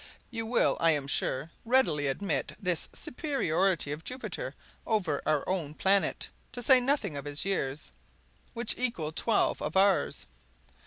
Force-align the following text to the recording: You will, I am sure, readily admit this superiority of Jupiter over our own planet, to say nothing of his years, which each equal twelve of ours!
You 0.31 0.47
will, 0.47 0.77
I 0.79 0.93
am 0.93 1.05
sure, 1.05 1.51
readily 1.63 2.07
admit 2.07 2.55
this 2.59 2.89
superiority 2.91 3.91
of 3.91 4.03
Jupiter 4.03 4.55
over 4.87 5.21
our 5.27 5.47
own 5.47 5.75
planet, 5.75 6.27
to 6.53 6.63
say 6.63 6.79
nothing 6.79 7.15
of 7.15 7.25
his 7.25 7.45
years, 7.45 7.91
which 8.55 8.73
each 8.79 8.83
equal 8.83 9.11
twelve 9.11 9.61
of 9.61 9.77
ours! 9.77 10.25